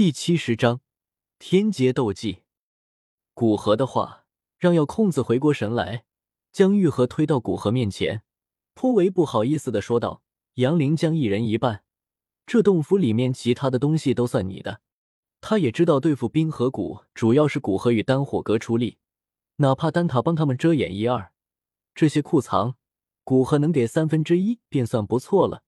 [0.00, 0.80] 第七十章
[1.38, 2.38] 天阶斗技。
[3.34, 4.24] 古河的话
[4.56, 6.06] 让药空子回过神来，
[6.50, 8.22] 将玉盒推到古河面前，
[8.72, 10.22] 颇为不好意思的说道
[10.56, 11.84] ：“杨凌将一人一半，
[12.46, 14.80] 这洞府里面其他的东西都算你的。”
[15.42, 18.96] 他也知道对付冰河谷主要是古河与丹火阁出力，
[19.56, 21.30] 哪怕丹塔帮他们遮掩一二，
[21.94, 22.76] 这些库藏
[23.22, 25.62] 古河能给三分之一便算不错了。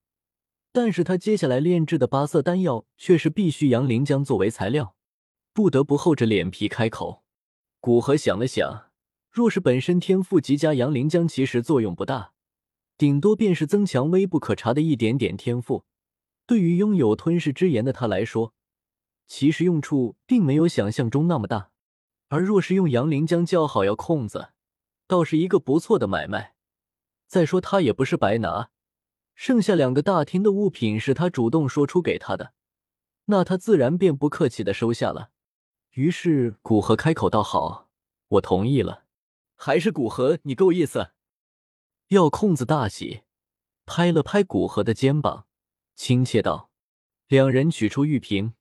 [0.73, 4.96] 但是他接下来炼制的八色丹药却是必须杨凌江作为材料，
[5.52, 7.22] 不得不厚着脸皮开口。
[7.79, 8.90] 古河想了想，
[9.31, 12.32] 若是本身天赋极佳，杨凌江其实作用不大，
[12.96, 15.85] 顶多便是增强微不可察的一点点天赋。
[16.46, 18.54] 对于拥有吞噬之炎的他来说，
[19.26, 21.70] 其实用处并没有想象中那么大。
[22.29, 24.53] 而若是用杨凌江叫好要空子，
[25.07, 26.54] 倒是一个不错的买卖。
[27.26, 28.70] 再说他也不是白拿。
[29.35, 32.53] 剩下两个大厅的物品是他主动说出给他的，
[33.27, 35.31] 那他自然便不客气的收下了。
[35.92, 37.89] 于是古河开口道：“好，
[38.29, 39.05] 我同意了。”
[39.56, 41.12] 还是古河，你够意思。
[42.09, 43.23] 药空子大喜，
[43.87, 45.47] 拍了拍古河的肩膀，
[45.95, 46.71] 亲切道
[47.28, 48.55] ：“两人取出玉瓶，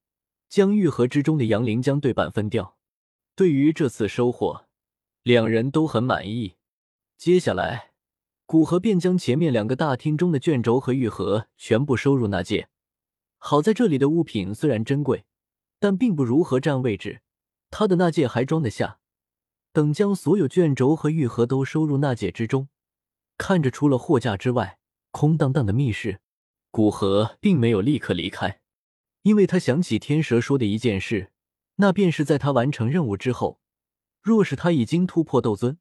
[0.48, 2.78] 将玉盒之中的杨凌江对半分掉。
[3.36, 4.68] 对于这次收获，
[5.24, 6.56] 两人都很满意。
[7.18, 7.91] 接下来。”
[8.52, 12.68] 古河便将前面两个大厅中的卷轴和玉盒全部收入纳戒。
[13.38, 15.24] 好在这里的物品虽然珍贵，
[15.80, 17.22] 但并不如何占位置，
[17.70, 19.00] 他的纳戒还装得下。
[19.72, 22.68] 等将所有卷轴和玉盒都收入纳戒之中，
[23.38, 24.80] 看着除了货架之外
[25.12, 26.20] 空荡荡的密室，
[26.72, 28.60] 古河并没有立刻离开，
[29.22, 31.32] 因为他想起天蛇说的一件事，
[31.76, 33.62] 那便是在他完成任务之后，
[34.22, 35.78] 若是他已经突破斗尊。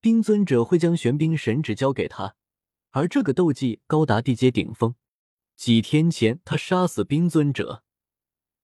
[0.00, 2.36] 冰尊者会将玄冰神指交给他，
[2.90, 4.94] 而这个斗技高达地阶顶峰。
[5.56, 7.82] 几天前他杀死冰尊者，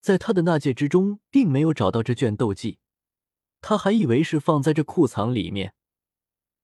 [0.01, 2.79] 在他的纳戒之中并没有找到这卷斗技，
[3.61, 5.75] 他还以为是放在这库藏里面，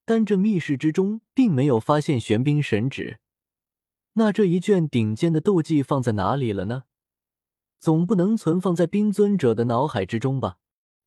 [0.05, 3.19] 但这密室之中并没有发现玄冰神指。
[4.13, 6.83] 那这一卷顶尖的斗技放在哪里了呢？
[7.79, 10.57] 总不能存放在冰尊者的脑海之中吧？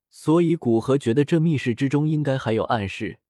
[0.08, 3.20] 所以古河觉得这密室之中应该还有暗示。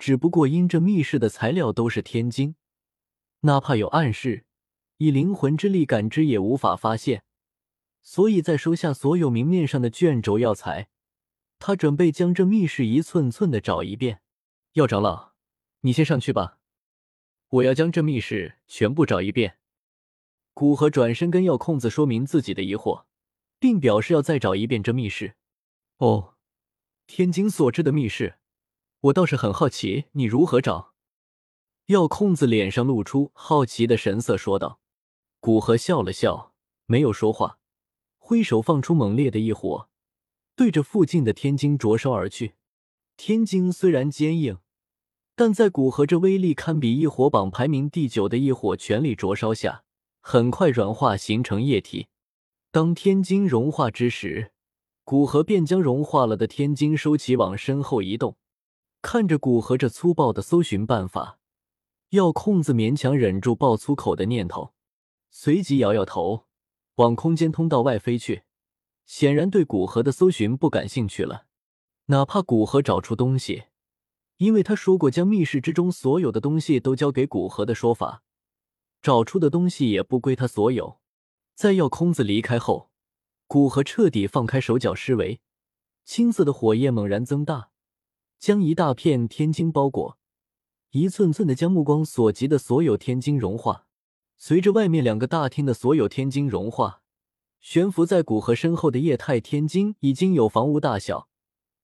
[0.00, 2.54] 只不过因这密室的材料都是天晶，
[3.40, 4.46] 哪怕有暗示，
[4.96, 7.22] 以灵魂之力感知也无法发现。
[8.02, 10.88] 所以在收下所有明面上的卷轴药材，
[11.58, 14.22] 他准备将这密室一寸寸的找一遍。
[14.72, 15.32] 药长老，
[15.82, 16.56] 你先上去吧，
[17.50, 19.58] 我要将这密室全部找一遍。
[20.54, 23.04] 古河转身跟药空子说明自己的疑惑，
[23.58, 25.36] 并表示要再找一遍这密室。
[25.98, 26.36] 哦，
[27.06, 28.38] 天晶所制的密室。
[29.04, 30.92] 我倒是很好奇，你如何找？
[31.86, 34.78] 药空子脸上露出好奇的神色，说道。
[35.40, 36.52] 古河笑了笑，
[36.84, 37.58] 没有说话，
[38.18, 39.88] 挥手放出猛烈的一火，
[40.54, 42.56] 对着附近的天晶灼烧而去。
[43.16, 44.58] 天晶虽然坚硬，
[45.34, 49.84] 但在古河这威力堪比异火榜排名第九的一火全力灼烧下，
[50.20, 52.08] 很快软化形成液体。
[52.70, 54.52] 当天晶融化之时，
[55.04, 58.36] 古河便将融化了的天晶收起，往身后移动。
[59.02, 61.38] 看着古河这粗暴的搜寻办法，
[62.10, 64.74] 药空子勉强忍住爆粗口的念头，
[65.30, 66.46] 随即摇摇头，
[66.96, 68.42] 往空间通道外飞去。
[69.06, 71.46] 显然对古河的搜寻不感兴趣了。
[72.06, 73.64] 哪怕古河找出东西，
[74.36, 78.22] 因为他说过将密室之中所有的东西都交给古河的说法，
[79.02, 81.00] 找出的东西也不归他所有。
[81.54, 82.90] 在药空子离开后，
[83.46, 85.40] 古河彻底放开手脚施为，
[86.04, 87.70] 青色的火焰猛然增大。
[88.40, 90.18] 将一大片天晶包裹，
[90.92, 93.86] 一寸寸的将目光所及的所有天晶融化。
[94.38, 97.02] 随着外面两个大厅的所有天晶融化，
[97.60, 101.28] 悬浮在古河身后的液态天晶已经有房屋大小，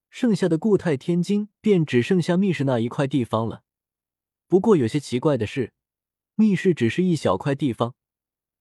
[0.08, 3.62] 剩下的固态天晶便只剩下密室那一块地方了。
[4.48, 5.74] 不过有些奇怪的是，
[6.36, 7.94] 密室只是一小块地方，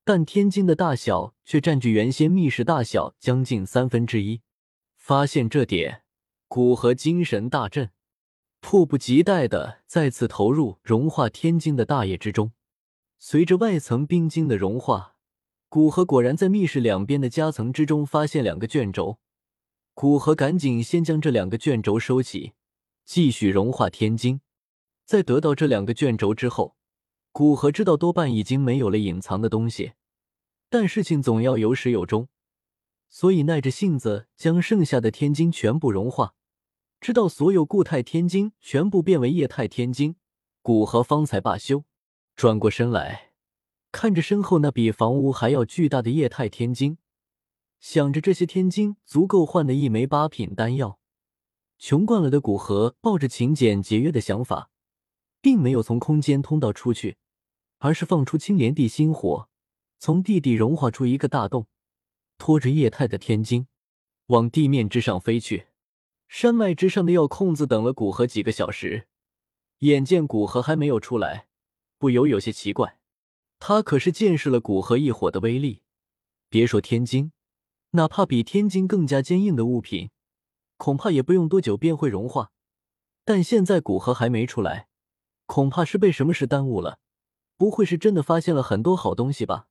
[0.04, 4.42] 但天晶的大小却占据原先密室大小将近三分之一。
[4.98, 6.05] 发现这点。
[6.48, 7.90] 古河精神大振，
[8.62, 12.52] 迫不及待的再次投入融化天晶的大业之中。
[13.18, 15.16] 随着外层冰晶的融化，
[15.68, 19.20] 古河果然在密室两边的夹层之中发现两个卷轴。
[19.94, 22.54] 古河赶紧先将这两个卷轴收起，
[23.06, 24.42] 继续融化天晶。
[25.06, 26.76] 在得到这两个卷轴之后，
[27.32, 29.94] 古河知道多半已经没有了隐藏的东西，
[30.70, 32.28] 但事情总要有始有终。
[33.16, 36.36] 所以耐着性子将剩下的天晶全部融化，
[37.00, 40.18] 直到所有固态天晶全部变为液态天晶，
[40.62, 41.86] 古河方才罢休。
[42.36, 43.32] 转过身来，
[43.94, 46.98] 看着身后那比房屋还要巨大的液态天晶，
[47.80, 51.00] 想着这些天金足够换的一枚八品丹药，
[51.80, 54.70] 穷惯了的古河抱着勤俭节约的想法，
[55.40, 57.16] 并没有从空间通道出去，
[57.78, 59.48] 而是放出青莲地心火，
[60.00, 61.68] 从地底融化出一个大洞，
[62.38, 63.68] 拖着液态的天晶
[64.28, 65.68] 往地面之上飞去。
[66.28, 69.08] 山脉之上的药空子等了古河几个小时，
[69.80, 71.48] 眼见古河还没有出来，
[71.98, 73.00] 不由有些奇怪。
[73.60, 75.84] 他可是见识了古河一火的威力，
[76.50, 77.32] 别说天晶，
[77.92, 80.10] 哪怕比天晶更加坚硬的物品，
[80.78, 82.52] 恐怕也不用多久便会融化。
[83.24, 84.88] 但现在古河还没出来，
[85.46, 87.00] 恐怕是被什么事耽误了。
[87.58, 89.68] 不会是真的发现了很多好东西吧？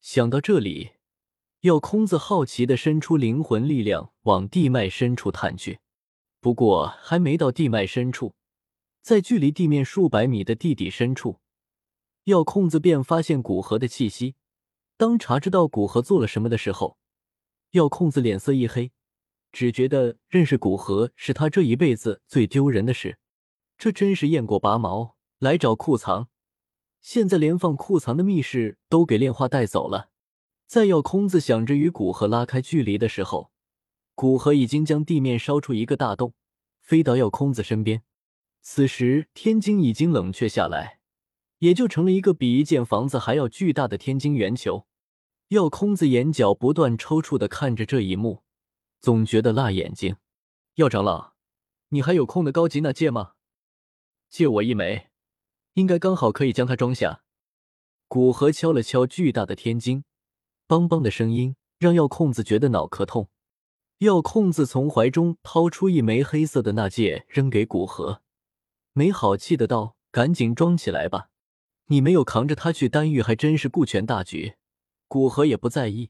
[0.00, 0.92] 想到这里，
[1.62, 5.78] 药空子好奇的伸出灵魂力量往地脉深处探去。
[6.40, 8.34] 不过还没到地脉深处，
[9.00, 11.38] 在距离地面数百米的地底深处，
[12.24, 14.34] 药空子便发现古河的气息。
[14.96, 16.98] 当查知到古河做了什么的时候，
[17.70, 18.90] 药空子脸色一黑，
[19.52, 23.20] 只觉得认识古河是他这一辈子最丢人的事。
[23.78, 26.28] 这真是雁过拔毛来找库藏，
[27.00, 30.08] 现在连放库藏的密室都给炼化带走了。
[30.72, 33.52] 在药空子想着与古河拉开距离的时候，
[34.14, 36.32] 古河已经将地面烧出一个大洞，
[36.80, 38.04] 飞到药空子身边。
[38.62, 41.00] 此时天晶已经冷却下来，
[41.58, 44.86] 也就成了一个比一间房子还要巨大的天晶圆球。
[45.48, 48.42] 药空子眼角不断抽搐的看着这一幕，
[48.98, 50.16] 总觉得辣眼睛。
[50.76, 51.34] 药长老，
[51.90, 53.32] 你还有空的高级那戒吗？
[54.30, 55.10] 借我一枚，
[55.74, 57.22] 应该刚好可以将它装下。
[58.08, 60.04] 古河敲了敲巨大的天晶，
[60.72, 63.28] 梆梆的声音让药空子觉得脑壳痛。
[63.98, 68.22] 药空子从怀中掏出一枚黑色的纳戒，扔给古河，
[68.94, 71.28] 没好气的道：“赶紧装起来吧，
[71.88, 74.54] 你没有扛着它去丹域，还真是顾全大局。”
[75.08, 76.08] 古河也不在意，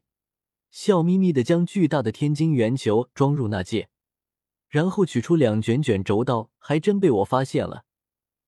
[0.70, 3.88] 笑眯眯的将巨大的天晶圆球装入纳戒，
[4.68, 7.82] 然后取出两卷卷轴道：“还真被我发现了。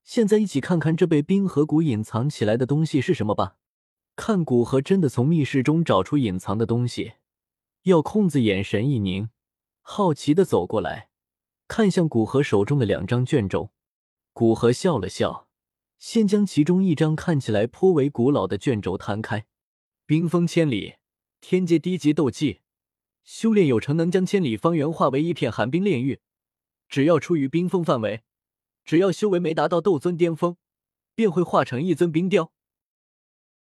[0.04, 3.56] 现在一起看看这被冰河谷隐藏起来的东西是什么吧。”
[4.16, 7.14] 看古河真的从密室中找出隐藏的东西，
[7.82, 9.30] 药空子眼神一凝。
[9.82, 11.10] 好奇的走过来，
[11.66, 13.72] 看向古河手中的两张卷轴。
[14.32, 15.48] 古河笑了笑，
[15.98, 19.46] 先将其中一张看起来颇为古老的卷轴摊开。
[20.06, 20.94] 冰封千里，
[21.40, 22.60] 天阶低级斗技，
[23.24, 26.20] 修炼有成能将千里方圆化为一片寒冰炼狱。
[26.88, 28.22] 只要处于冰封范围，
[28.84, 30.56] 只要修为没达到斗尊巅峰，
[31.16, 32.53] 便会化成一尊冰雕。